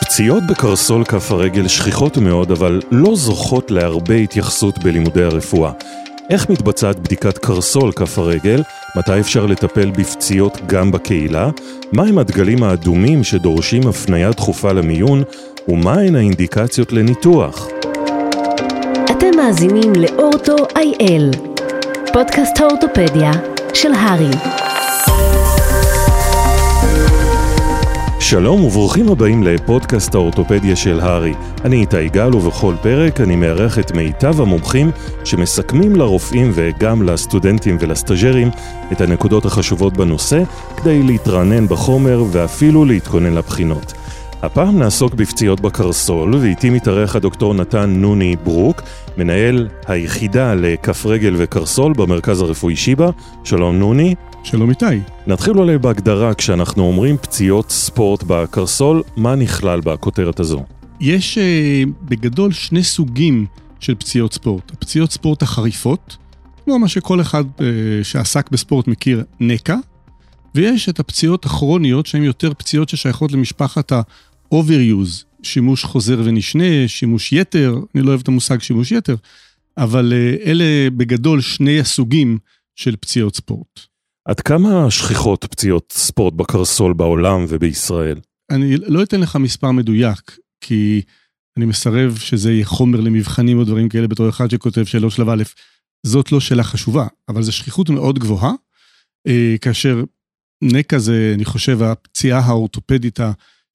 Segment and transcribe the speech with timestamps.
[0.00, 5.72] פציעות בקרסול כף הרגל שכיחות מאוד, אבל לא זוכות להרבה התייחסות בלימודי הרפואה.
[6.30, 8.62] איך מתבצעת בדיקת קרסול כף הרגל?
[8.96, 11.50] מתי אפשר לטפל בפציעות גם בקהילה?
[11.92, 15.22] מהם הדגלים האדומים שדורשים הפניה דחופה למיון?
[15.68, 17.68] ומהן האינדיקציות לניתוח?
[19.10, 21.30] אתם מאזינים לאורטו איי-אל,
[22.12, 23.32] פודקאסט האורתופדיה
[23.74, 24.55] של הרי.
[28.30, 31.34] שלום וברוכים הבאים לפודקאסט האורתופדיה של הרי.
[31.64, 34.90] אני איתי גל ובכל פרק אני מארח את מיטב המומחים
[35.24, 38.50] שמסכמים לרופאים וגם לסטודנטים ולסטאג'רים
[38.92, 40.42] את הנקודות החשובות בנושא
[40.76, 43.92] כדי להתרענן בחומר ואפילו להתכונן לבחינות.
[44.42, 48.82] הפעם נעסוק בפציעות בקרסול, ואיתי מתארח הדוקטור נתן נוני ברוק,
[49.18, 53.10] מנהל היחידה לכף רגל וקרסול במרכז הרפואי שיבא.
[53.44, 54.14] שלום נוני.
[54.46, 54.84] שלום איתי.
[55.26, 60.64] נתחיל אולי בהגדרה, כשאנחנו אומרים פציעות ספורט בקרסול, מה נכלל בכותרת הזו?
[61.00, 63.46] יש uh, בגדול שני סוגים
[63.80, 64.70] של פציעות ספורט.
[64.70, 66.16] הפציעות ספורט החריפות,
[66.64, 67.60] כמו מה שכל אחד uh,
[68.02, 69.76] שעסק בספורט מכיר, נקע,
[70.54, 77.78] ויש את הפציעות הכרוניות, שהן יותר פציעות ששייכות למשפחת ה-overuse, שימוש חוזר ונשנה, שימוש יתר,
[77.94, 79.16] אני לא אוהב את המושג שימוש יתר,
[79.78, 82.38] אבל uh, אלה בגדול שני הסוגים
[82.76, 83.95] של פציעות ספורט.
[84.26, 88.20] עד כמה שכיחות פציעות ספורט בקרסול בעולם ובישראל?
[88.50, 91.02] אני לא אתן לך מספר מדויק, כי
[91.56, 95.42] אני מסרב שזה יהיה חומר למבחנים או דברים כאלה בתור אחד שכותב שאלות שלב א',
[96.06, 98.52] זאת לא שאלה חשובה, אבל זו שכיחות מאוד גבוהה,
[99.26, 100.04] אה, כאשר
[100.62, 103.18] נקע זה, אני חושב, הפציעה האורתופדית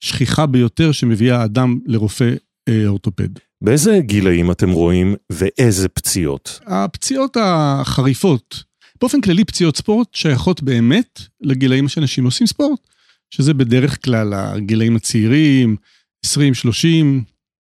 [0.03, 2.33] השכיחה ביותר שמביאה אדם לרופא
[2.69, 3.29] אה, אורתופד.
[3.63, 6.59] באיזה גילאים אתם רואים ואיזה פציעות?
[6.65, 8.70] הפציעות החריפות,
[9.01, 12.79] באופן כללי פציעות ספורט שייכות באמת לגילאים שאנשים עושים ספורט,
[13.29, 15.75] שזה בדרך כלל הגילאים הצעירים,
[16.25, 17.23] 20, 30,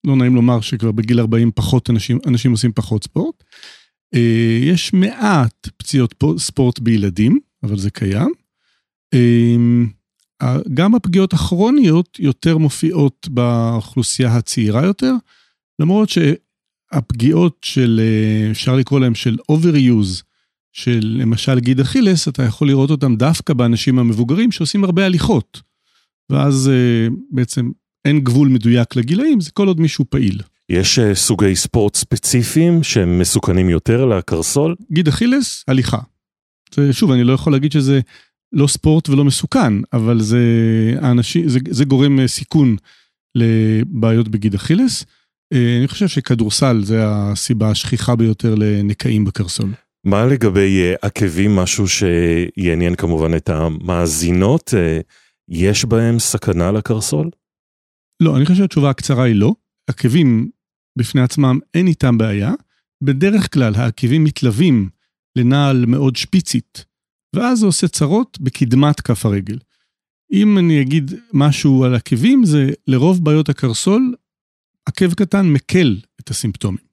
[0.07, 3.43] לא נעים לומר שכבר בגיל 40 פחות אנשים, אנשים עושים פחות ספורט.
[4.13, 8.31] אה, יש מעט פציעות ספורט בילדים, אבל זה קיים.
[9.13, 15.13] אה, גם הפגיעות הכרוניות יותר מופיעות באוכלוסייה הצעירה יותר,
[15.79, 20.30] למרות שהפגיעות של, אה, אפשר לקרוא להם של overuse,
[20.73, 25.61] של למשל גיד אכילס, אתה יכול לראות אותם דווקא באנשים המבוגרים שעושים הרבה הליכות.
[26.29, 27.71] ואז אה, בעצם
[28.05, 30.41] אין גבול מדויק לגילאים, זה כל עוד מישהו פעיל.
[30.69, 34.75] יש אה, סוגי ספורט ספציפיים שהם מסוכנים יותר לקרסול?
[34.91, 35.99] גיד אכילס, הליכה.
[36.75, 37.99] זה, שוב, אני לא יכול להגיד שזה
[38.53, 40.39] לא ספורט ולא מסוכן, אבל זה,
[41.01, 42.75] האנשים, זה, זה גורם אה, סיכון
[43.35, 45.05] לבעיות בגיד אכילס.
[45.79, 49.69] אני חושב שכדורסל זה הסיבה השכיחה ביותר לנקעים בקרסול.
[50.03, 54.73] מה לגבי אה, עקבים, משהו שיעניין כמובן את המאזינות?
[54.77, 54.99] אה,
[55.49, 57.29] יש בהם סכנה לקרסול?
[58.19, 59.53] לא, אני חושב שהתשובה הקצרה היא לא.
[59.87, 60.49] עקבים
[60.97, 62.53] בפני עצמם אין איתם בעיה.
[63.03, 64.89] בדרך כלל העקבים מתלווים
[65.35, 66.85] לנעל מאוד שפיצית,
[67.35, 69.57] ואז זה עושה צרות בקדמת כף הרגל.
[70.33, 74.15] אם אני אגיד משהו על עקבים, זה לרוב בעיות הקרסול,
[74.85, 76.90] עקב קטן מקל את הסימפטומים.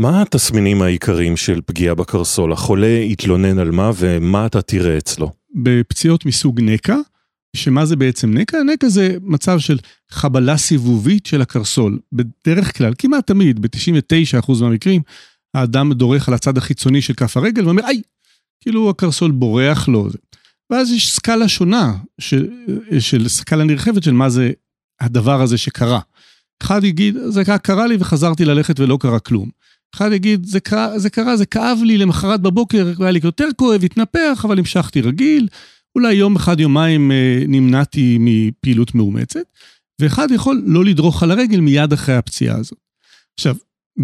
[0.00, 2.52] מה התסמינים העיקריים של פגיעה בקרסול?
[2.52, 5.32] החולה יתלונן על מה ומה אתה תראה אצלו?
[5.54, 6.96] בפציעות מסוג נקע,
[7.56, 8.62] שמה זה בעצם נקע?
[8.62, 9.78] נקע זה מצב של
[10.10, 11.98] חבלה סיבובית של הקרסול.
[12.12, 15.02] בדרך כלל, כמעט תמיד, ב-99% מהמקרים,
[15.54, 18.02] האדם דורך על הצד החיצוני של כף הרגל ואומר, איי,
[18.60, 20.08] כאילו הקרסול בורח לו.
[20.70, 22.48] ואז יש סקאלה שונה, של,
[22.98, 24.50] של סקאלה נרחבת של מה זה
[25.00, 26.00] הדבר הזה שקרה.
[26.62, 29.60] אחד יגיד, זה קרה לי וחזרתי ללכת ולא קרה כלום.
[29.94, 33.84] אחד יגיד, זה, קרה, זה קרה, זה כאב לי למחרת בבוקר, היה לי יותר כואב,
[33.84, 35.48] התנפח, אבל המשכתי רגיל.
[35.96, 39.40] אולי יום אחד, יומיים אה, נמנעתי מפעילות מאומצת,
[40.00, 42.78] ואחד יכול לא לדרוך על הרגל מיד אחרי הפציעה הזאת.
[43.38, 43.56] עכשיו,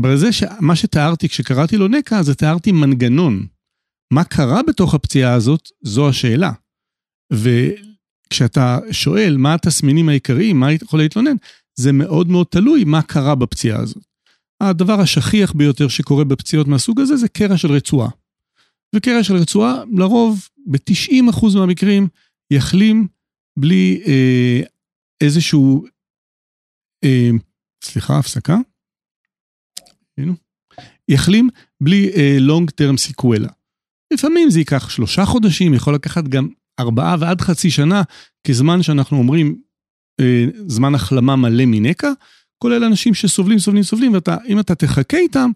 [0.02, 3.46] בזה שמה שתיארתי כשקראתי לו נקע, זה תיארתי מנגנון.
[4.12, 6.52] מה קרה בתוך הפציעה הזאת, זו השאלה.
[7.32, 11.36] וכשאתה שואל מה התסמינים העיקריים, מה יכול להתלונן,
[11.78, 14.04] זה מאוד מאוד תלוי מה קרה בפציעה הזאת.
[14.60, 18.08] הדבר השכיח ביותר שקורה בפציעות מהסוג הזה זה קרע של רצועה.
[18.94, 22.08] וקרע של רצועה, לרוב, ב-90% מהמקרים,
[22.50, 23.08] יחלים
[23.58, 24.60] בלי אה,
[25.20, 25.84] איזשהו,
[27.04, 27.30] אה,
[27.84, 28.56] סליחה, הפסקה.
[30.18, 30.32] הנה.
[31.08, 31.48] יחלים
[31.80, 33.52] בלי אה, long term sequela.
[34.12, 36.48] לפעמים זה ייקח שלושה חודשים, יכול לקחת גם
[36.80, 38.02] ארבעה ועד חצי שנה,
[38.46, 39.62] כזמן שאנחנו אומרים
[40.20, 42.12] אה, זמן החלמה מלא מנקע,
[42.58, 45.50] כולל אנשים שסובלים, סובלים, סובלים, ואם אתה תחכה איתם,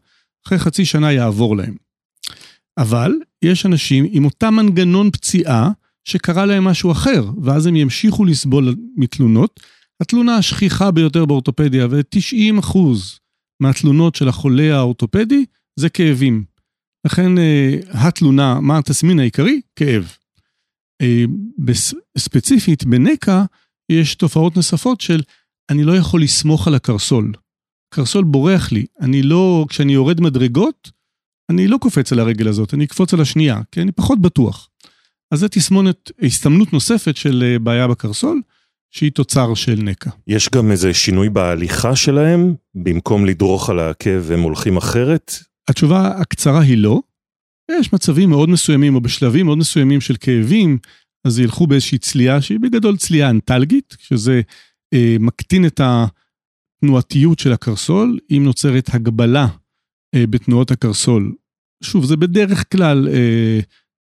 [0.46, 1.74] אחרי חצי שנה יעבור להם.
[2.78, 3.12] אבל
[3.42, 5.70] יש אנשים עם אותה מנגנון פציעה,
[6.04, 9.60] שקרה להם משהו אחר, ואז הם ימשיכו לסבול מתלונות.
[10.00, 12.78] התלונה השכיחה ביותר באורתופדיה, ו-90%
[13.60, 15.44] מהתלונות של החולה האורתופדי,
[15.76, 16.44] זה כאבים.
[17.06, 19.60] לכן אה, התלונה, מה התסמין העיקרי?
[19.76, 20.16] כאב.
[21.02, 21.24] אה,
[22.18, 23.44] ספציפית, בנקע
[23.88, 25.20] יש תופעות נוספות של
[25.70, 27.32] אני לא יכול לסמוך על הקרסול.
[27.94, 30.90] קרסול בורח לי, אני לא, כשאני יורד מדרגות,
[31.50, 34.68] אני לא קופץ על הרגל הזאת, אני אקפוץ על השנייה, כי אני פחות בטוח.
[35.30, 38.40] אז זה תסמונת, הסתמנות נוספת של אה, בעיה בקרסול,
[38.90, 40.10] שהיא תוצר של נקע.
[40.26, 42.54] יש גם איזה שינוי בהליכה שלהם?
[42.74, 45.34] במקום לדרוך על העקב הם הולכים אחרת?
[45.68, 47.00] התשובה הקצרה היא לא.
[47.70, 50.78] יש מצבים מאוד מסוימים, או בשלבים מאוד מסוימים של כאבים,
[51.24, 54.40] אז ילכו באיזושהי צליעה שהיא בגדול צליעה אנטלגית, שזה
[55.20, 59.46] מקטין את התנועתיות של הקרסול, אם נוצרת הגבלה
[60.14, 61.34] אה, בתנועות הקרסול.
[61.82, 63.60] שוב, זה בדרך כלל אה,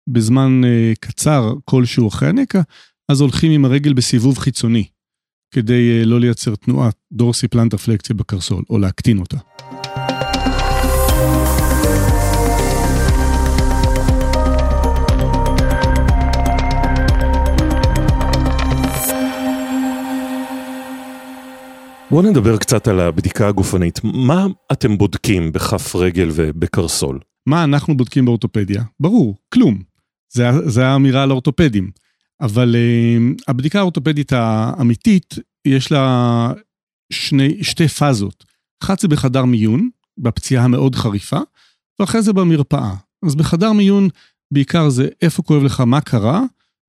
[0.10, 2.62] בזמן אה, קצר כלשהו אחרי הנקע,
[3.12, 4.86] אז הולכים עם הרגל בסיבוב חיצוני,
[5.54, 9.38] כדי אה, לא לייצר תנועת דורסי פלנטר פלקציה בקרסול, או להקטין אותה.
[22.12, 24.00] בואו נדבר קצת על הבדיקה הגופנית.
[24.04, 27.20] מה אתם בודקים בכף רגל ובקרסול?
[27.46, 28.84] מה אנחנו בודקים באורתופדיה?
[29.00, 29.82] ברור, כלום.
[30.66, 31.92] זה, האמירה על אורתופדים.
[32.42, 35.36] אבל uh, הבדיקה האורתופדית האמיתית,
[35.66, 36.54] יש לה
[37.14, 38.46] שני, שתי פאזות.
[38.84, 41.40] אחת זה בחדר מיון, בפציעה המאוד חריפה,
[42.00, 42.94] ואחרי זה במרפאה.
[43.26, 44.10] אז בחדר מיון,
[44.54, 46.44] בעיקר זה איפה כואב לך, מה קרה,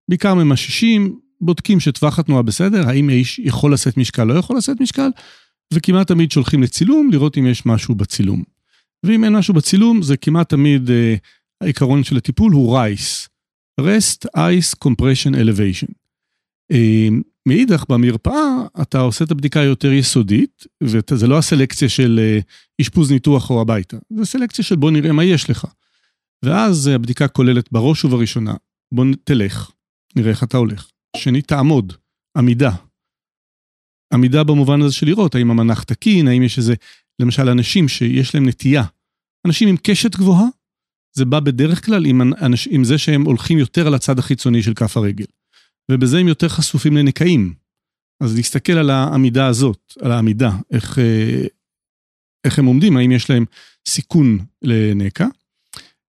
[0.08, 5.08] בעיקר ממששים, בודקים שטווח התנועה בסדר, האם האיש יכול לשאת משקל, לא יכול לשאת משקל,
[5.74, 8.42] וכמעט תמיד שולחים לצילום, לראות אם יש משהו בצילום.
[9.06, 11.14] ואם אין משהו בצילום, זה כמעט תמיד, אה,
[11.60, 13.28] העיקרון של הטיפול הוא רייס.
[13.80, 15.92] rest, ice, compression, elevation.
[16.72, 17.08] אה,
[17.48, 22.38] מאידך, במרפאה אתה עושה את הבדיקה היותר יסודית, וזה לא הסלקציה של אה,
[22.80, 25.66] אשפוז ניתוח או הביתה, זה סלקציה של בוא נראה מה יש לך.
[26.44, 28.54] ואז הבדיקה כוללת בראש ובראשונה,
[28.92, 29.70] בוא תלך,
[30.16, 30.90] נראה איך אתה הולך.
[31.16, 31.92] שנית, תעמוד,
[32.36, 32.70] עמידה.
[34.12, 36.74] עמידה במובן הזה של לראות האם המנח תקין, האם יש איזה,
[37.18, 38.84] למשל אנשים שיש להם נטייה.
[39.46, 40.46] אנשים עם קשת גבוהה,
[41.16, 44.74] זה בא בדרך כלל עם, אנש, עם זה שהם הולכים יותר על הצד החיצוני של
[44.74, 45.24] כף הרגל.
[45.90, 47.54] ובזה הם יותר חשופים לנקעים.
[48.22, 51.46] אז להסתכל על העמידה הזאת, על העמידה, איך, אה,
[52.44, 53.44] איך הם עומדים, האם יש להם
[53.88, 55.26] סיכון לנקע.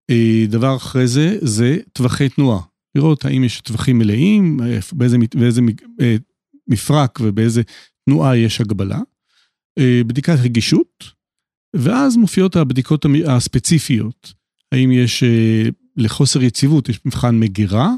[0.10, 2.71] אה, דבר אחרי זה, זה טווחי תנועה.
[2.96, 4.60] לראות האם יש טווחים מלאים,
[4.94, 5.62] באיזה, באיזה
[6.02, 6.16] אה,
[6.68, 7.62] מפרק ובאיזה
[8.06, 9.00] תנועה יש הגבלה.
[9.80, 11.04] אה, בדיקת רגישות,
[11.76, 14.34] ואז מופיעות הבדיקות הספציפיות.
[14.72, 15.64] האם יש אה,
[15.98, 17.94] לחוסר יציבות, יש מבחן מגירה,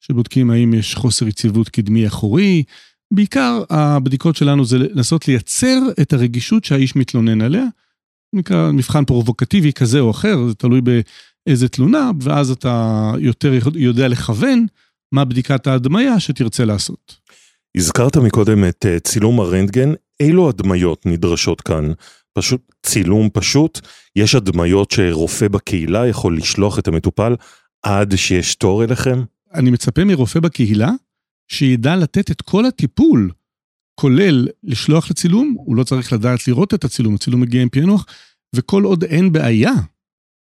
[0.00, 2.62] שבודקים האם יש חוסר יציבות קדמי אחורי.
[3.10, 7.64] בעיקר הבדיקות שלנו זה לנסות לייצר את הרגישות שהאיש מתלונן עליה.
[8.32, 10.80] נקרא מבחן פרובוקטיבי כזה או אחר, זה תלוי
[11.46, 14.66] איזה תלונה, ואז אתה יותר יודע לכוון
[15.12, 17.16] מה בדיקת ההדמיה שתרצה לעשות.
[17.76, 21.92] הזכרת מקודם את אה, צילום הרנטגן, אילו הדמיות נדרשות כאן?
[22.32, 23.80] פשוט צילום פשוט?
[24.16, 27.34] יש הדמיות שרופא בקהילה יכול לשלוח את המטופל
[27.82, 29.22] עד שיש תור אליכם?
[29.54, 30.90] אני מצפה מרופא בקהילה
[31.48, 33.30] שידע לתת את כל הטיפול,
[33.94, 38.06] כולל לשלוח לצילום, הוא לא צריך לדעת לראות את הצילום, הצילום מגיע עם פענוח,
[38.54, 39.72] וכל עוד אין בעיה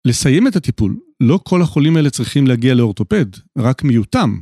[0.04, 0.96] לסיים את הטיפול.
[1.20, 3.26] לא כל החולים האלה צריכים להגיע לאורתופד,
[3.58, 4.40] רק מיעוטם.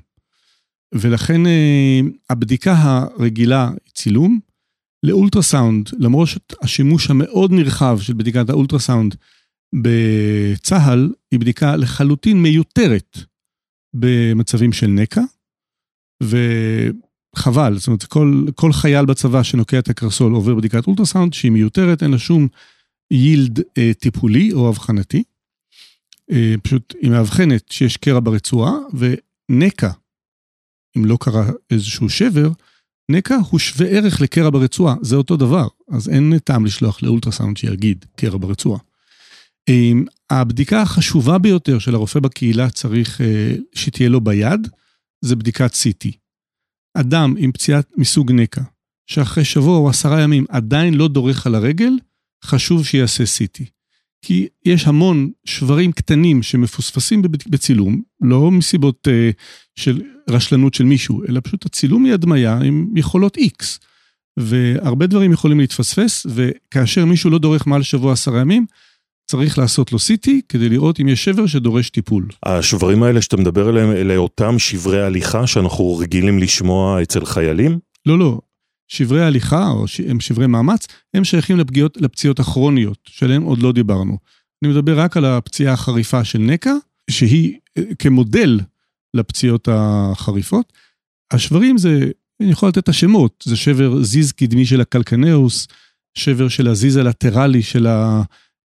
[0.95, 2.00] ולכן אה,
[2.31, 2.75] הבדיקה
[3.19, 4.41] הרגילה היא צילום.
[5.03, 6.29] לאולטרסאונד, למרות
[6.62, 9.15] השימוש המאוד נרחב של בדיקת האולטרסאונד
[9.75, 13.19] בצה"ל, היא בדיקה לחלוטין מיותרת
[13.95, 15.23] במצבים של נקע,
[16.23, 22.03] וחבל, זאת אומרת, כל, כל חייל בצבא שנוקע את הקרסול עובר בדיקת אולטרסאונד שהיא מיותרת,
[22.03, 22.49] אין לה שום
[23.11, 25.23] יילד אה, טיפולי או אבחנתי.
[26.30, 29.90] אה, פשוט היא מאבחנת שיש קרע ברצועה, ונקע,
[30.97, 32.50] אם לא קרה איזשהו שבר,
[33.11, 38.04] נקע הוא שווה ערך לקרע ברצועה, זה אותו דבר, אז אין טעם לשלוח לאולטרסאונד שיגיד
[38.16, 38.80] קרע ברצועה.
[39.68, 39.92] אה,
[40.30, 44.68] הבדיקה החשובה ביותר של הרופא בקהילה צריך אה, שתהיה לו ביד,
[45.25, 46.08] זה בדיקת CT.
[46.94, 48.62] אדם עם פציעה מסוג נקע,
[49.06, 51.92] שאחרי שבוע או עשרה ימים עדיין לא דורך על הרגל,
[52.44, 53.77] חשוב שיעשה CT.
[54.23, 59.35] כי יש המון שברים קטנים שמפוספסים בצילום, לא מסיבות uh,
[59.77, 63.79] של רשלנות של מישהו, אלא פשוט הצילום היא הדמיה עם יכולות X.
[64.39, 68.67] והרבה דברים יכולים להתפספס, וכאשר מישהו לא דורך מעל שבוע עשרה ימים,
[69.31, 72.29] צריך לעשות לו CT כדי לראות אם יש שבר שדורש טיפול.
[72.43, 77.79] השברים האלה שאתה מדבר עליהם, אלה אותם שברי הליכה שאנחנו רגילים לשמוע אצל חיילים?
[78.07, 78.39] לא, לא.
[78.88, 79.85] שברי הליכה, או.
[80.09, 84.18] הם שברי מאמץ, הם שייכים לפגיעות, לפציעות הכרוניות, שעליהן עוד לא דיברנו.
[84.62, 86.75] אני מדבר רק על הפציעה החריפה של נקע,
[87.11, 88.61] שהיא אה, כמודל
[89.14, 90.73] לפציעות החריפות.
[91.33, 92.11] השברים זה,
[92.42, 95.68] אני יכול לתת את השמות, זה שבר זיז קדמי של הקלקנאוס,
[96.14, 97.87] שבר של הזיז הלטרלי של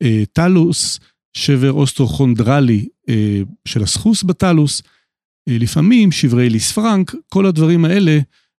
[0.02, 1.00] הטלוס,
[1.36, 4.82] שבר אוסטרוכונדרלי אה, של הסחוס בטלוס,
[5.48, 8.18] אה, לפעמים שברי ליס פרנק, כל הדברים האלה,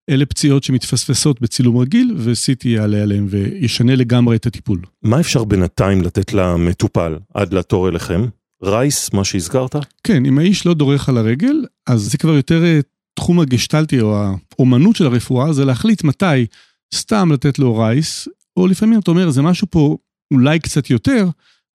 [0.08, 4.80] אלה פציעות שמתפספסות בצילום רגיל, ו-CT יעלה עליהם וישנה לגמרי את הטיפול.
[5.02, 8.26] מה אפשר בינתיים לתת למטופל עד לתור אליכם?
[8.62, 9.76] רייס, מה שהזכרת?
[10.04, 12.80] כן, אם האיש לא דורך על הרגל, אז זה כבר יותר אה,
[13.14, 16.46] תחום הגשטלטי או האומנות של הרפואה, זה להחליט מתי
[16.94, 19.96] סתם לתת לו רייס, או לפעמים אתה אומר, זה משהו פה
[20.34, 21.28] אולי קצת יותר,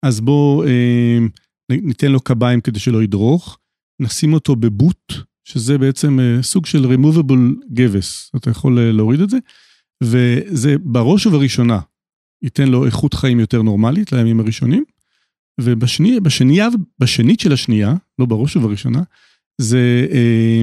[0.02, 1.18] אז בואו אה,
[1.70, 3.58] ניתן לו קביים כדי שלא ידרוך,
[4.00, 5.12] נשים אותו בבוט,
[5.50, 9.38] שזה בעצם אה, סוג של removable גבס, אתה יכול אה, להוריד את זה,
[10.02, 11.80] וזה בראש ובראשונה
[12.42, 14.84] ייתן לו איכות חיים יותר נורמלית לימים הראשונים,
[15.60, 19.02] ובשנייה, בשנייה, בשנית של השנייה, לא בראש ובראשונה,
[19.60, 20.62] זה אה,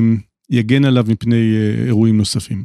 [0.49, 2.63] יגן עליו מפני אה, אירועים נוספים.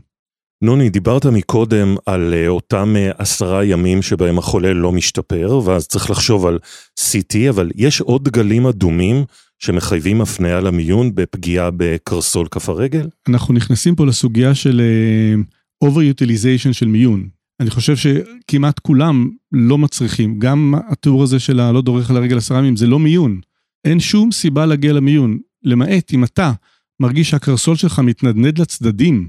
[0.64, 6.59] נוני, דיברת מקודם על אותם עשרה ימים שבהם החולה לא משתפר, ואז צריך לחשוב על
[7.00, 9.25] CT, אבל יש עוד גלים אדומים
[9.64, 13.09] שמחייבים הפניה למיון בפגיעה בקרסול כף הרגל?
[13.28, 17.28] אנחנו נכנסים פה לסוגיה של uh, over-utilization של מיון.
[17.61, 22.59] אני חושב שכמעט כולם לא מצריכים, גם התיאור הזה של הלא דורך על הרגל עשרה
[22.59, 23.40] ימים, זה לא מיון.
[23.85, 26.52] אין שום סיבה להגיע למיון, למעט אם אתה
[27.00, 29.28] מרגיש שהקרסול שלך מתנדנד לצדדים,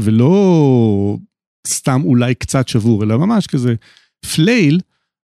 [0.00, 1.18] ולא
[1.66, 3.74] סתם אולי קצת שבור, אלא ממש כזה
[4.34, 4.80] פלייל,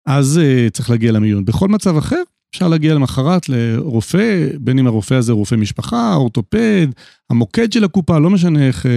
[0.05, 1.45] אז uh, צריך להגיע למיון.
[1.45, 2.21] בכל מצב אחר,
[2.55, 6.87] אפשר להגיע למחרת לרופא, בין אם הרופא הזה רופא משפחה, אורתופד,
[7.29, 8.89] המוקד של הקופה, לא משנה איך uh,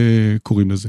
[0.43, 0.89] קוראים לזה.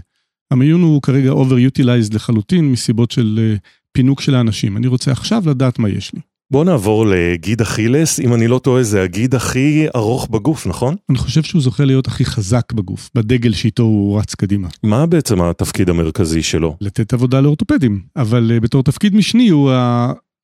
[0.51, 3.59] המיון הוא כרגע over-utilized לחלוטין מסיבות של uh,
[3.91, 4.77] פינוק של האנשים.
[4.77, 6.19] אני רוצה עכשיו לדעת מה יש לי.
[6.51, 10.95] בוא נעבור לגיד אכילס, אם אני לא טועה זה הגיד הכי ארוך בגוף, נכון?
[11.09, 14.67] אני חושב שהוא זוכה להיות הכי חזק בגוף, בדגל שאיתו הוא רץ קדימה.
[14.83, 16.77] מה בעצם התפקיד המרכזי שלו?
[16.81, 19.71] לתת עבודה לאורתופדים, אבל uh, בתור תפקיד משני הוא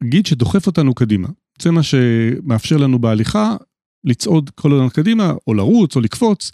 [0.04, 1.28] הגיד שדוחף אותנו קדימה.
[1.62, 3.56] זה מה שמאפשר לנו בהליכה
[4.04, 6.52] לצעוד כל הזמן קדימה, או לרוץ, או לקפוץ,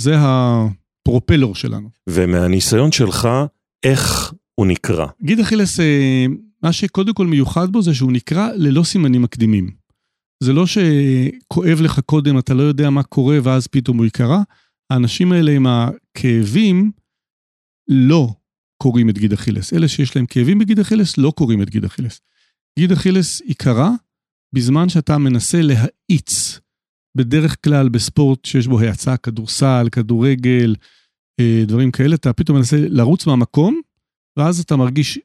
[0.00, 1.88] זה הפרופלור שלנו.
[2.08, 3.28] ומהניסיון שלך,
[3.82, 5.06] איך הוא נקרא?
[5.22, 6.26] גיד אכילס, אה,
[6.62, 9.70] מה שקודם כל מיוחד בו זה שהוא נקרא ללא סימנים מקדימים.
[10.42, 14.42] זה לא שכואב לך קודם, אתה לא יודע מה קורה, ואז פתאום הוא יקרה.
[14.90, 16.90] האנשים האלה עם הכאבים
[17.88, 18.34] לא
[18.82, 19.72] קוראים את גיד אכילס.
[19.72, 22.20] אלה שיש להם כאבים בגיד אכילס לא קוראים את גיד אכילס.
[22.78, 23.90] גיד אכילס יקרה
[24.54, 26.60] בזמן שאתה מנסה להאיץ,
[27.16, 30.74] בדרך כלל בספורט שיש בו האצה, כדורסל, כדורגל,
[31.40, 33.80] אה, דברים כאלה, אתה פתאום מנסה לרוץ מהמקום,
[34.38, 35.18] ואז אתה מרגיש,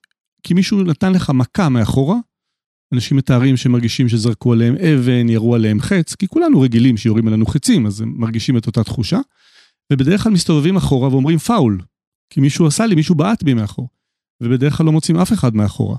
[0.44, 2.18] כי מישהו נתן לך מכה מאחורה,
[2.94, 7.86] אנשים מתארים שמרגישים שזרקו עליהם אבן, ירו עליהם חץ, כי כולנו רגילים שיורים עלינו חצים,
[7.86, 9.20] אז הם מרגישים את אותה תחושה,
[9.94, 11.82] ובדרך כלל מסתובבים אחורה ואומרים פאול,
[12.30, 13.90] כי מישהו עשה לי, מישהו בעט בי מאחור,
[14.44, 15.98] ובדרך כלל לא מוצאים אף אחד מאחורה.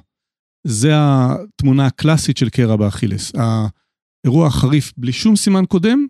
[0.67, 3.33] זה התמונה הקלאסית של קרע באכילס.
[3.35, 6.07] האירוע החריף בלי שום סימן קודם,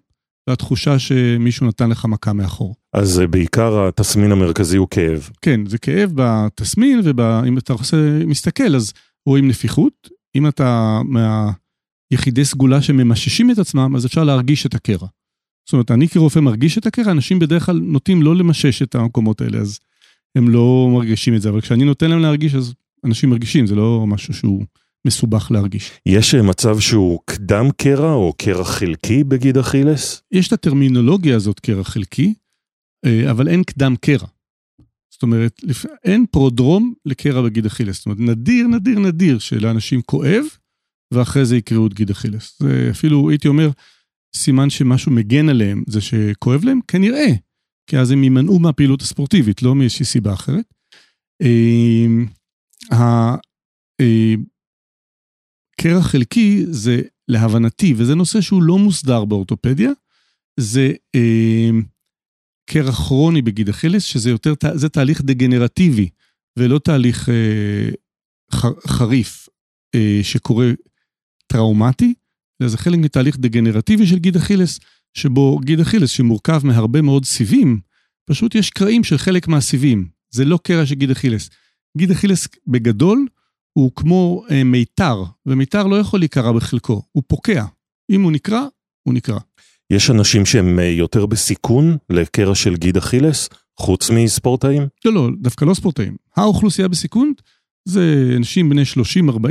[0.48, 2.74] והתחושה שמישהו נתן לך מכה מאחור.
[2.92, 5.30] אז בעיקר התסמין המרכזי הוא כאב.
[5.42, 7.96] כן, זה כאב בתסמין, ואם אתה עושה,
[8.26, 8.92] מסתכל, אז
[9.26, 10.08] רואים נפיחות.
[10.36, 15.08] אם אתה מהיחידי סגולה שממששים את עצמם, אז אפשר להרגיש את הקרע.
[15.66, 19.40] זאת אומרת, אני כרופא מרגיש את הקרע, אנשים בדרך כלל נוטים לא למשש את המקומות
[19.40, 19.78] האלה, אז
[20.36, 24.04] הם לא מרגישים את זה, אבל כשאני נותן להם להרגיש, אז אנשים מרגישים, זה לא
[24.06, 24.64] משהו שהוא
[25.06, 25.90] מסובך להרגיש.
[26.06, 30.22] יש מצב שהוא קדם קרע או קרע חלקי בגיד אכילס?
[30.32, 32.34] יש את הטרמינולוגיה הזאת קרע חלקי,
[33.04, 34.26] אה, אבל אין קדם קרע.
[35.10, 35.60] זאת אומרת,
[36.04, 37.96] אין פרודרום לקרע בגיד אכילס.
[37.96, 40.44] זאת אומרת, נדיר, נדיר, נדיר שלאנשים כואב,
[41.12, 42.56] ואחרי זה יקראו את גיד אכילס.
[42.62, 43.70] זה אפילו, הייתי אומר,
[44.36, 47.26] סימן שמשהו מגן עליהם, זה שכואב להם, כנראה.
[47.90, 50.64] כי אז הם יימנעו מהפעילות הספורטיבית, לא מאיזושהי סיבה אחרת.
[52.90, 53.36] הקרע
[55.96, 59.90] אה, חלקי זה להבנתי, וזה נושא שהוא לא מוסדר באורתופדיה,
[60.60, 61.70] זה אה,
[62.70, 66.08] קרע כרוני בגיד אכילס, שזה יותר, זה תהליך דגנרטיבי,
[66.58, 67.88] ולא תהליך אה,
[68.88, 69.48] חריף
[70.22, 70.66] שקורה
[71.46, 72.14] טראומטי,
[72.62, 74.80] אלא זה חלק מתהליך דגנרטיבי של גיד אכילס,
[75.14, 77.80] שבו גיד אכילס, שמורכב מהרבה מאוד סיבים,
[78.24, 80.08] פשוט יש קרעים של חלק מהסיבים.
[80.30, 81.50] זה לא קרע של גיד אכילס.
[81.96, 83.26] גיד אכילס בגדול
[83.72, 87.64] הוא כמו אה, מיתר, ומיתר לא יכול להיקרע בחלקו, הוא פוקע.
[88.10, 88.66] אם הוא נקרע,
[89.02, 89.40] הוא נקרע.
[89.90, 93.48] יש אנשים שהם אה, יותר בסיכון לקרע של גיד אכילס,
[93.80, 94.82] חוץ מספורטאים?
[95.04, 96.16] לא, לא, דווקא לא ספורטאים.
[96.36, 97.32] האוכלוסייה בסיכון
[97.88, 98.82] זה אנשים בני
[99.28, 99.48] 30-40,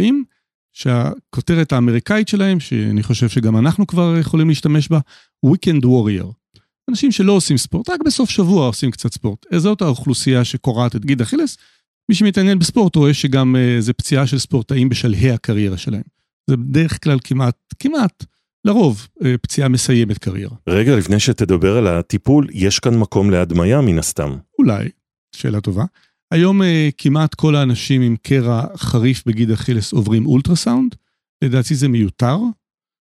[0.73, 4.99] שהכותרת האמריקאית שלהם, שאני חושב שגם אנחנו כבר יכולים להשתמש בה,
[5.45, 6.59] Weekend Warrior.
[6.89, 9.45] אנשים שלא עושים ספורט, רק בסוף שבוע עושים קצת ספורט.
[9.57, 11.57] זאת האוכלוסייה שקורעת את גיד אכילס.
[12.09, 16.01] מי שמתעניין בספורט רואה שגם uh, זה פציעה של ספורטאים בשלהי הקריירה שלהם.
[16.49, 18.25] זה בדרך כלל כמעט, כמעט,
[18.65, 20.55] לרוב, uh, פציעה מסיימת קריירה.
[20.69, 24.37] רגע, לפני שתדבר על הטיפול, יש כאן מקום להדמיה מן הסתם.
[24.59, 24.89] אולי,
[25.35, 25.85] שאלה טובה.
[26.31, 26.65] היום uh,
[26.97, 30.95] כמעט כל האנשים עם קרע חריף בגיד אכילס עוברים אולטרסאונד.
[31.43, 32.37] לדעתי זה מיותר,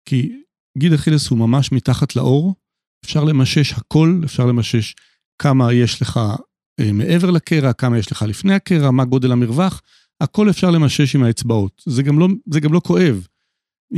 [0.08, 0.32] כי
[0.78, 2.54] גיד אכילס הוא ממש מתחת לאור.
[3.04, 4.94] אפשר למשש הכל, אפשר למשש
[5.42, 6.20] כמה יש לך
[6.92, 9.82] מעבר לקרע, כמה יש לך לפני הקרע, מה גודל המרווח,
[10.20, 11.82] הכל אפשר למשש עם האצבעות.
[11.86, 13.26] זה גם לא, זה גם לא כואב.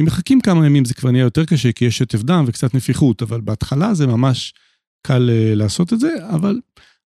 [0.01, 3.23] אם מחכים כמה ימים זה כבר נהיה יותר קשה, כי יש שטף דם וקצת נפיחות,
[3.23, 4.55] אבל בהתחלה זה ממש
[5.07, 6.61] קל uh, לעשות את זה, אבל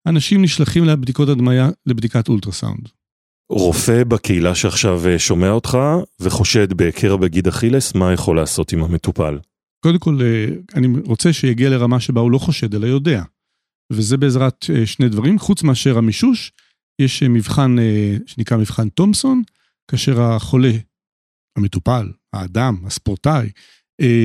[0.07, 2.89] אנשים נשלחים לבדיקות הדמיה, לבדיקת אולטרסאונד.
[3.51, 5.79] רופא בקהילה שעכשיו אה, שומע אותך
[6.21, 9.39] וחושד בקרע בגיד אכילס, מה יכול לעשות עם המטופל?
[9.81, 10.19] קודם כל,
[10.75, 13.23] אני רוצה שיגיע לרמה שבה הוא לא חושד, אלא יודע.
[13.93, 16.53] וזה בעזרת אה, שני דברים, חוץ מאשר המישוש,
[17.03, 19.43] יש אה, מבחן אה, שנקרא מבחן תומסון,
[19.91, 20.73] כאשר החולה,
[21.59, 23.51] המטופל, האדם, הספורטאי,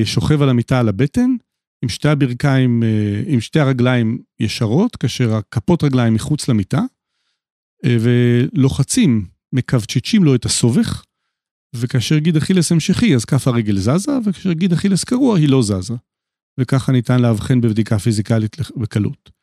[0.05, 1.35] שוכב על המיטה על הבטן,
[1.83, 2.83] עם שתי הברכיים,
[3.27, 6.81] עם שתי הרגליים ישרות, כאשר הכפות רגליים מחוץ למיטה,
[7.85, 11.03] ולוחצים, מקווצ'צ'ים לו את הסובך,
[11.75, 15.95] וכאשר גיד אכילס המשכי, אז כף הרגל זזה, וכאשר גיד אכילס קרוע, היא לא זזה.
[16.59, 19.40] וככה ניתן לאבחן בבדיקה פיזיקלית בקלות.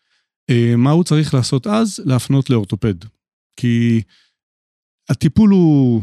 [0.51, 2.01] אה, מה הוא צריך לעשות אז?
[2.05, 2.95] להפנות לאורתופד.
[3.61, 4.03] כי
[5.11, 6.03] הטיפול הוא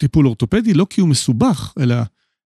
[0.00, 1.96] טיפול אורתופדי, לא כי הוא מסובך, אלא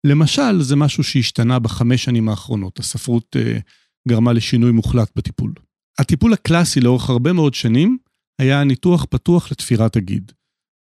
[0.08, 2.80] למשל, זה משהו שהשתנה בחמש שנים האחרונות.
[2.80, 3.60] הספרות אה,
[4.08, 5.54] גרמה לשינוי מוחלט בטיפול.
[6.00, 7.98] הטיפול הקלאסי לאורך הרבה מאוד שנים
[8.40, 10.32] היה ניתוח פתוח לתפירת הגיד.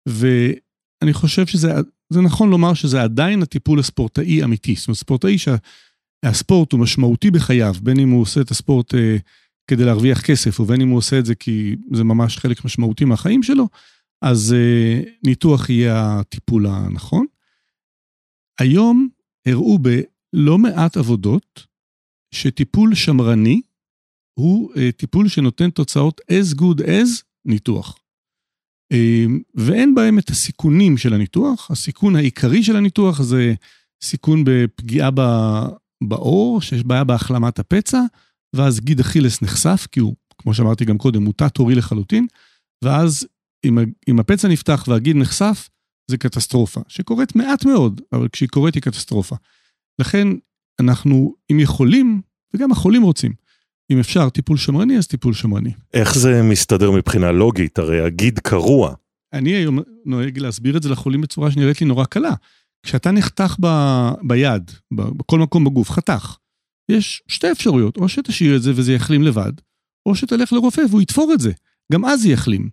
[0.09, 4.75] ואני חושב שזה נכון לומר שזה עדיין הטיפול הספורטאי אמיתי.
[4.75, 9.17] זאת אומרת, ספורטאי שהספורט הוא משמעותי בחייו, בין אם הוא עושה את הספורט אה,
[9.71, 13.43] כדי להרוויח כסף, ובין אם הוא עושה את זה כי זה ממש חלק משמעותי מהחיים
[13.43, 13.69] שלו,
[14.23, 17.27] אז uh, ניתוח יהיה הטיפול הנכון.
[18.61, 19.09] היום
[19.47, 21.67] הראו בלא מעט עבודות
[22.35, 23.61] שטיפול שמרני
[24.35, 27.99] הוא uh, טיפול שנותן תוצאות as good as ניתוח.
[28.93, 31.71] Uh, ואין בהם את הסיכונים של הניתוח.
[31.71, 33.55] הסיכון העיקרי של הניתוח זה
[34.03, 35.11] סיכון בפגיעה
[36.05, 38.01] בעור, שיש בעיה בהחלמת הפצע,
[38.57, 42.27] ואז גיד אכילס נחשף, כי הוא, כמו שאמרתי גם קודם, הוא תת-הורי לחלוטין,
[42.85, 43.27] ואז
[44.09, 45.69] אם, הפצע נפתח והגיד נחשף,
[46.11, 49.37] זה קטסטרופה, שקורית מעט מאוד, אבל כשהיא קורית היא קטסטרופה.
[49.99, 50.29] לכן
[50.81, 52.21] אנחנו, אם יכולים,
[52.55, 53.33] וגם החולים רוצים,
[53.93, 55.73] אם אפשר טיפול שמרני, אז טיפול שמרני.
[55.95, 57.79] איך זה מסתדר מבחינה לוגית?
[57.79, 58.95] הרי הגיד קרוע.
[59.33, 62.35] אני היום נוהג להסביר את זה לחולים בצורה שנראית לי נורא קלה.
[62.83, 63.67] כשאתה נחתך ב,
[64.23, 66.37] ביד, בכל מקום בגוף, חתך,
[66.91, 69.53] יש שתי אפשרויות, או שתשאיר את זה וזה יחלים לבד,
[70.07, 71.53] או שתלך לרופא והוא יתפור את זה.
[71.93, 72.71] גם אז זה יחלים.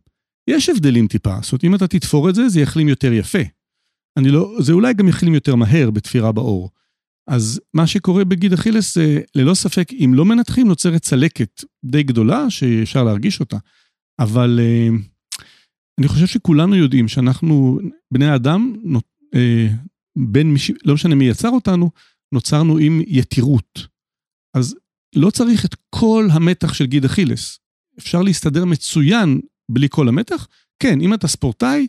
[0.49, 3.41] יש הבדלים טיפה, זאת אומרת, אם אתה תתפור את זה, זה יחלים יותר יפה.
[4.17, 6.69] אני לא, זה אולי גם יחלים יותר מהר בתפירה בעור.
[7.29, 12.49] אז מה שקורה בגיד אכילס זה, ללא ספק, אם לא מנתחים, נוצרת צלקת די גדולה
[12.49, 13.57] שאפשר להרגיש אותה.
[14.19, 14.87] אבל אה,
[15.99, 17.79] אני חושב שכולנו יודעים שאנחנו,
[18.13, 18.75] בני אדם,
[19.35, 19.67] אה,
[20.17, 21.91] בין לא משנה מי יצר אותנו,
[22.33, 23.87] נוצרנו עם יתירות.
[24.57, 24.75] אז
[25.15, 27.59] לא צריך את כל המתח של גיד אכילס.
[27.99, 29.39] אפשר להסתדר מצוין
[29.71, 30.47] בלי כל המתח.
[30.79, 31.87] כן, אם אתה ספורטאי,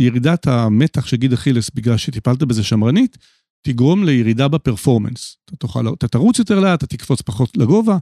[0.00, 3.18] ירידת המתח של גיד אכילס בגלל שטיפלת בזה שמרנית,
[3.66, 5.36] תגרום לירידה בפרפורמנס.
[5.44, 7.98] אתה תוכל, אתה תרוץ יותר לאט, אתה תקפוץ פחות לגובה,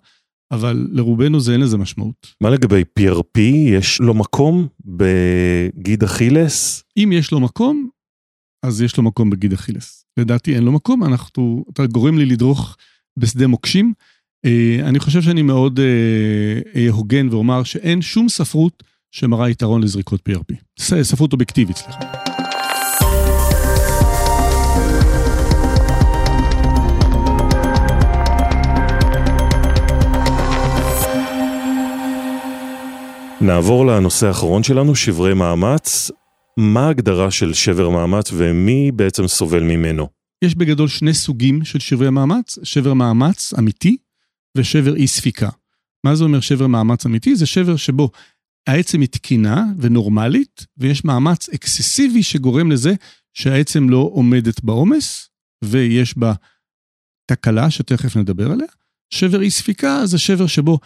[0.50, 2.34] אבל לרובנו זה אין לזה משמעות.
[2.40, 3.40] מה לגבי PRP?
[3.70, 6.84] יש לו מקום בגיד אכילס?
[6.96, 7.88] אם יש לו מקום,
[8.66, 10.04] אז יש לו מקום בגיד אכילס.
[10.18, 12.76] לדעתי אין לו מקום, אנחנו, אתה גורם לי לדרוך
[13.18, 13.92] בשדה מוקשים.
[14.44, 15.80] אה, אני חושב שאני מאוד
[16.74, 20.54] אהיה הוגן ואומר שאין שום ספרות שמראה יתרון לזריקות PRP.
[21.02, 21.98] ספרות אובייקטיבית, סליחה.
[33.40, 36.10] נעבור לנושא האחרון שלנו, שברי מאמץ.
[36.56, 40.17] מה ההגדרה של שבר מאמץ ומי בעצם סובל ממנו?
[40.44, 43.96] יש בגדול שני סוגים של שברי מאמץ, שבר מאמץ אמיתי
[44.56, 45.48] ושבר אי ספיקה.
[46.04, 47.36] מה זה אומר שבר מאמץ אמיתי?
[47.36, 48.10] זה שבר שבו
[48.68, 52.94] העצם היא תקינה ונורמלית, ויש מאמץ אקססיבי שגורם לזה
[53.34, 55.28] שהעצם לא עומדת בעומס,
[55.64, 56.32] ויש בה
[57.26, 58.66] תקלה שתכף נדבר עליה.
[59.10, 60.78] שבר אי ספיקה זה שבר שבו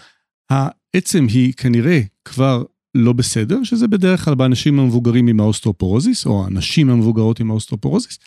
[0.51, 6.91] העצם היא כנראה כבר לא בסדר, שזה בדרך כלל באנשים המבוגרים עם האוסטאופורוזיס, או הנשים
[6.91, 8.19] המבוגרות עם האוסטאופורוזיס,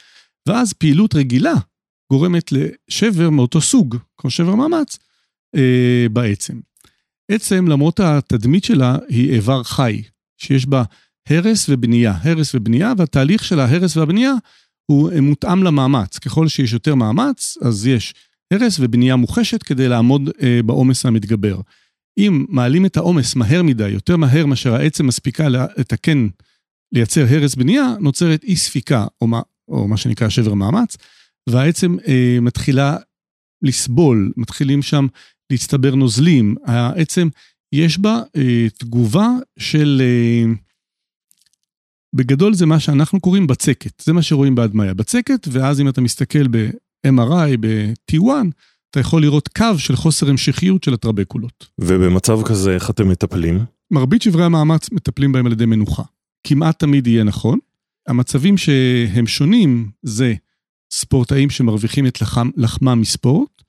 [0.47, 1.53] ואז פעילות רגילה
[2.11, 4.99] גורמת לשבר מאותו סוג, כמו שבר מאמץ,
[5.55, 6.59] אה, בעצם.
[7.31, 10.03] עצם, למרות התדמית שלה, היא איבר חי,
[10.37, 10.83] שיש בה
[11.29, 14.33] הרס ובנייה, הרס ובנייה, והתהליך של ההרס והבנייה
[14.91, 16.19] הוא מותאם למאמץ.
[16.19, 18.13] ככל שיש יותר מאמץ, אז יש
[18.53, 21.61] הרס ובנייה מוחשת כדי לעמוד אה, בעומס המתגבר.
[22.17, 26.27] אם מעלים את העומס מהר מדי, יותר מהר מאשר העצם מספיקה לתקן,
[26.91, 29.27] לייצר הרס בנייה, נוצרת אי ספיקה, או
[29.67, 30.97] או מה שנקרא שבר מאמץ,
[31.49, 32.97] והעצם אה, מתחילה
[33.61, 35.07] לסבול, מתחילים שם
[35.51, 36.55] להצטבר נוזלים.
[36.65, 37.27] העצם,
[37.73, 40.01] יש בה אה, תגובה של...
[40.01, 40.53] אה,
[42.15, 44.93] בגדול זה מה שאנחנו קוראים בצקת, זה מה שרואים בהדמיה.
[44.93, 48.29] בצקת, ואז אם אתה מסתכל ב-MRI, ב-T1,
[48.91, 51.67] אתה יכול לראות קו של חוסר המשכיות של הטרבקולות.
[51.81, 53.65] ובמצב כזה איך אתם מטפלים?
[53.91, 56.03] מרבית שברי המאמץ מטפלים בהם על ידי מנוחה.
[56.47, 57.59] כמעט תמיד יהיה נכון.
[58.07, 60.33] המצבים שהם שונים זה
[60.91, 63.61] ספורטאים שמרוויחים את לחם, לחמם מספורט,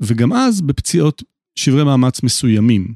[0.00, 1.22] וגם אז בפציעות
[1.58, 2.94] שברי מאמץ מסוימים.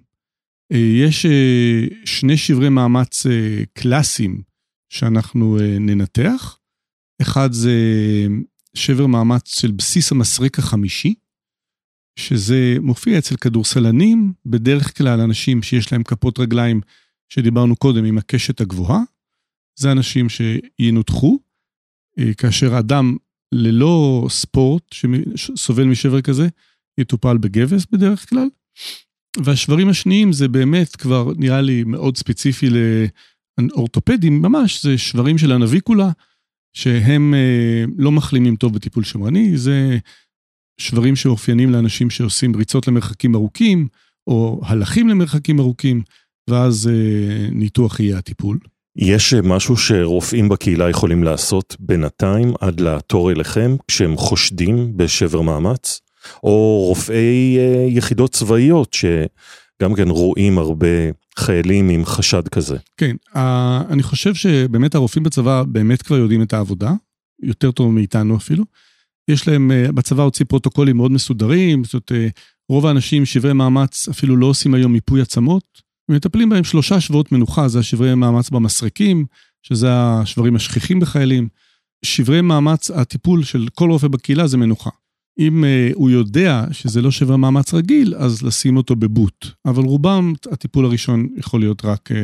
[0.73, 4.43] אה, יש אה, שני שברי מאמץ אה, קלאסיים
[4.93, 6.59] שאנחנו ננתח.
[7.23, 7.73] אחד זה
[8.75, 11.15] שבר מאמץ של בסיס המסרק החמישי,
[12.19, 16.81] שזה מופיע אצל כדורסלנים, בדרך כלל אנשים שיש להם כפות רגליים
[17.29, 19.01] שדיברנו קודם עם הקשת הגבוהה,
[19.79, 21.39] זה אנשים שינותחו,
[22.37, 23.17] כאשר אדם
[23.53, 24.83] ללא ספורט
[25.35, 26.49] שסובל משבר כזה,
[26.99, 28.49] יטופל בגבס בדרך כלל.
[29.45, 32.67] והשברים השניים זה באמת כבר נראה לי מאוד ספציפי
[33.59, 36.11] לאורתופדים ממש, זה שברים של הנביקולה,
[36.73, 39.99] שהם אה, לא מחלימים טוב בטיפול שמרני, זה
[40.81, 43.89] שברים שאופיינים לאנשים שעושים ריצות למרחקים ארוכים,
[44.27, 46.03] או הלכים למרחקים ארוכים,
[46.51, 48.59] ואז אה, ניתוח יהיה הטיפול.
[48.99, 56.01] יש משהו שרופאים בקהילה יכולים לעשות בינתיים עד לתור אליכם כשהם חושדים בשבר מאמץ?
[56.43, 60.87] או רופאי אה, יחידות צבאיות שגם כן רואים הרבה
[61.39, 62.77] חיילים עם חשד כזה.
[62.97, 63.17] כן,
[63.91, 66.93] אני חושב שבאמת הרופאים בצבא באמת כבר יודעים את העבודה,
[67.43, 68.65] יותר טוב מאיתנו אפילו.
[69.29, 72.29] יש להם, אה, בצבא הוציא פרוטוקולים מאוד מסודרים, זאת אומרת, אה,
[72.69, 75.88] רוב האנשים, שברי מאמץ, אפילו לא עושים היום מיפוי עצמות.
[76.09, 79.27] מטפלים בהם שלושה שבועות מנוחה, זה השברי מאמץ במסרקים,
[79.63, 81.49] שזה השברים השכיחים בחיילים.
[82.05, 84.91] שברי מאמץ, הטיפול של כל רופא בקהילה זה מנוחה.
[85.39, 89.47] אם uh, הוא יודע שזה לא שבר מאמץ רגיל, אז לשים אותו בבוט.
[89.67, 92.15] אבל רובם, הטיפול הראשון יכול להיות רק uh,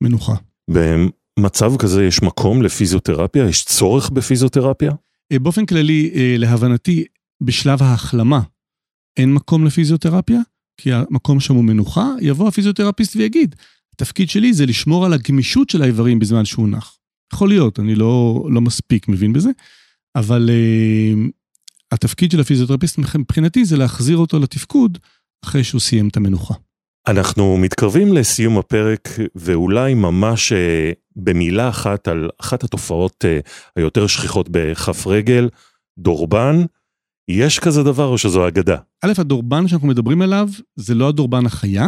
[0.00, 0.34] מנוחה.
[0.70, 3.48] במצב כזה יש מקום לפיזיותרפיה?
[3.48, 4.92] יש צורך בפיזיותרפיה?
[5.34, 7.04] Uh, באופן כללי, uh, להבנתי,
[7.42, 8.40] בשלב ההחלמה
[9.16, 10.40] אין מקום לפיזיותרפיה,
[10.82, 13.54] כי המקום שם הוא מנוחה, יבוא הפיזיותרפיסט ויגיד,
[13.94, 16.98] התפקיד שלי זה לשמור על הגמישות של האיברים בזמן שהוא נח.
[17.32, 19.50] יכול להיות, אני לא, לא מספיק מבין בזה,
[20.16, 21.30] אבל uh,
[21.92, 24.98] התפקיד של הפיזיותרפיסט מבחינתי זה להחזיר אותו לתפקוד
[25.44, 26.54] אחרי שהוא סיים את המנוחה.
[27.08, 33.38] אנחנו מתקרבים לסיום הפרק ואולי ממש אה, במילה אחת על אחת התופעות אה,
[33.76, 35.48] היותר שכיחות בכף רגל,
[35.98, 36.64] דורבן.
[37.28, 38.76] יש כזה דבר או שזו אגדה?
[39.04, 41.86] א', הדורבן שאנחנו מדברים עליו זה לא הדורבן החיה,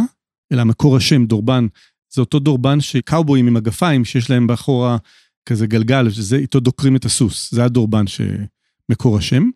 [0.53, 1.67] אלא מקור השם דורבן.
[2.13, 4.97] זה אותו דורבן שקאובויים עם מגפיים שיש להם באחורה
[5.45, 7.51] כזה גלגל, שזה איתו דוקרים את הסוס.
[7.53, 9.49] זה הדורבן שמקור השם.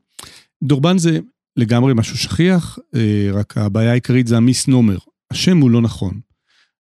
[0.63, 1.19] דורבן זה
[1.57, 4.97] לגמרי משהו שכיח, אה, רק הבעיה העיקרית זה המיסנומר.
[5.31, 6.19] השם הוא לא נכון.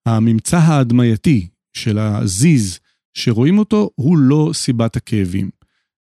[0.06, 2.78] הממצא ההדמייתי של הזיז
[3.14, 5.50] שרואים אותו הוא לא סיבת הכאבים.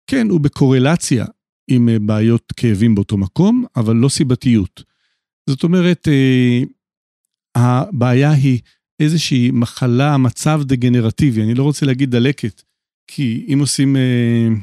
[0.07, 1.25] כן, הוא בקורלציה
[1.75, 4.83] עם אה, בעיות כאבים באותו מקום, אבל לא סיבתיות.
[5.51, 6.63] זאת אומרת, אה,
[7.55, 8.61] הבעיה היא
[9.01, 12.63] איזושהי מחלה, מצב דגנרטיבי, אני לא רוצה להגיד דלקת,
[13.07, 13.97] כי אם עושים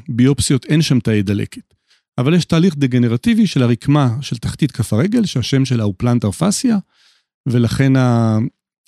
[0.08, 1.74] ביופסיות אין שם תאי דלקת.
[2.18, 6.78] אבל יש תהליך דגנרטיבי של הרקמה של תחתית כף הרגל, שהשם שלה הוא פלנטר פסיה,
[7.48, 7.92] ולכן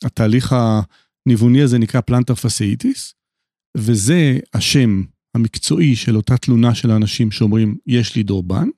[0.05, 0.55] התהליך
[1.27, 3.15] הניווני הזה נקרא פלנטר פסאיטיס,
[3.77, 5.03] וזה השם
[5.35, 8.68] המקצועי של אותה תלונה של האנשים שאומרים, יש לי דורבן.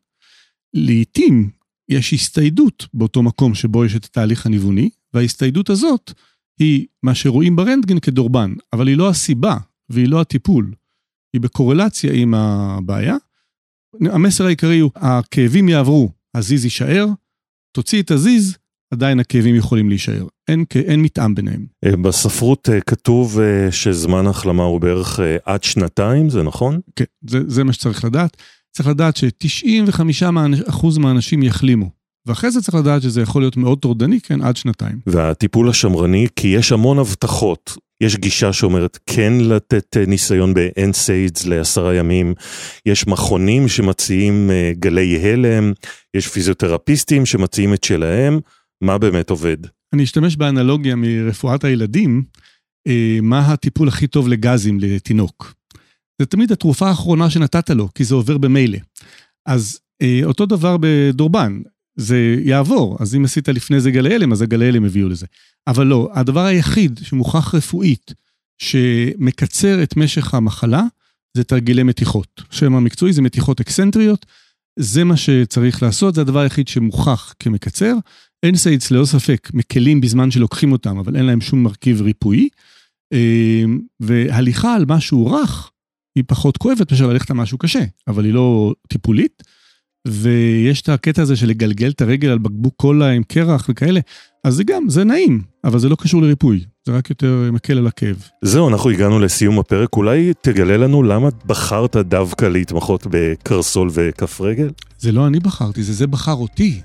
[0.74, 1.50] לעתים
[1.88, 6.12] יש הסתיידות באותו מקום שבו יש את התהליך הניווני, וההסתיידות הזאת
[6.58, 9.56] היא מה שרואים ברנטגן כדורבן, אבל היא לא הסיבה
[9.88, 10.74] והיא לא הטיפול,
[11.32, 13.16] היא בקורלציה עם הבעיה.
[14.00, 17.06] המסר העיקרי הוא, הכאבים יעברו, הזיז יישאר,
[17.72, 18.56] תוציא את הזיז,
[18.94, 20.26] עדיין הכאבים יכולים להישאר.
[20.48, 21.66] אין, אין מתאם ביניהם.
[21.84, 26.80] אה, בספרות אה, כתוב אה, שזמן החלמה הוא בערך עד שנתיים, זה נכון?
[26.96, 28.36] כן, זה, זה מה שצריך לדעת.
[28.76, 31.90] צריך לדעת ש-95% מהאנשים יחלימו.
[32.26, 34.98] ואחרי זה צריך לדעת שזה יכול להיות מאוד טורדני, כן, עד שנתיים.
[35.06, 37.76] והטיפול השמרני, כי יש המון הבטחות.
[38.00, 42.34] יש גישה שאומרת כן לתת ניסיון ב-NSAIDs לעשרה ימים,
[42.86, 45.72] יש מכונים שמציעים גלי הלם,
[46.16, 48.40] יש פיזיותרפיסטים שמציעים את שלהם,
[48.82, 49.56] מה באמת עובד?
[49.92, 52.24] אני אשתמש באנלוגיה מרפואת הילדים,
[52.86, 55.54] אה, מה הטיפול הכי טוב לגזים לתינוק.
[56.20, 58.78] זה תמיד התרופה האחרונה שנתת לו, כי זה עובר במילא.
[59.46, 61.60] אז אה, אותו דבר בדורבן,
[61.96, 65.26] זה יעבור, אז אם עשית לפני זה גלי הלם, אז הגלי הלם הביאו לזה.
[65.66, 68.14] אבל לא, הדבר היחיד שמוכח רפואית,
[68.58, 70.82] שמקצר את משך המחלה,
[71.36, 72.42] זה תרגילי מתיחות.
[72.50, 74.26] שם המקצועי זה מתיחות אקסנטריות,
[74.78, 77.94] זה מה שצריך לעשות, זה הדבר היחיד שמוכח כמקצר.
[78.44, 82.48] NSAIDs ללא ספק מקלים בזמן שלוקחים אותם, אבל אין להם שום מרכיב ריפואי.
[83.12, 83.62] אה,
[84.00, 85.70] והליכה על משהו רך
[86.16, 89.42] היא פחות כואבת מאשר ללכת על משהו קשה, אבל היא לא טיפולית.
[90.08, 94.00] ויש את הקטע הזה של לגלגל את הרגל על בקבוק קולה עם קרח וכאלה,
[94.44, 97.86] אז זה גם, זה נעים, אבל זה לא קשור לריפוי, זה רק יותר מקל על
[97.86, 98.28] הכאב.
[98.42, 104.70] זהו, אנחנו הגענו לסיום הפרק, אולי תגלה לנו למה בחרת דווקא להתמחות בקרסול וכף רגל?
[104.98, 106.80] זה לא אני בחרתי, זה זה בחר אותי.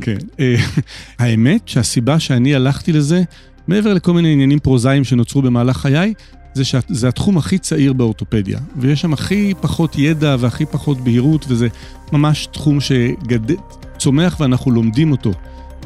[0.00, 0.16] כן.
[0.40, 0.56] אה,
[1.18, 3.22] האמת שהסיבה שאני הלכתי לזה,
[3.68, 6.14] מעבר לכל מיני עניינים פרוזאיים שנוצרו במהלך חיי,
[6.54, 11.68] זה שזה התחום הכי צעיר באורתופדיה, ויש שם הכי פחות ידע והכי פחות בהירות, וזה
[12.12, 15.32] ממש תחום שצומח ואנחנו לומדים אותו.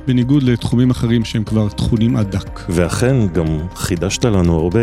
[0.06, 2.60] בניגוד לתחומים אחרים שהם כבר תכונים עד דק.
[2.68, 4.80] ואכן, גם חידשת לנו הרבה.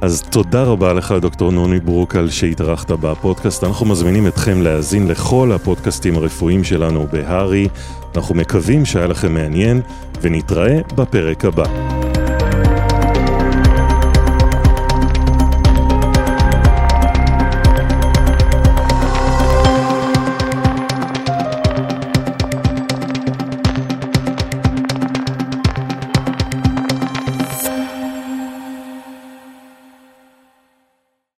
[0.00, 3.64] אז תודה רבה לך, דוקטור נוני ברוק, על שהתארחת בפודקאסט.
[3.64, 7.68] אנחנו מזמינים אתכם להאזין לכל הפודקאסטים הרפואיים שלנו בהארי.
[8.16, 9.80] אנחנו מקווים שהיה לכם מעניין,
[10.22, 12.07] ונתראה בפרק הבא.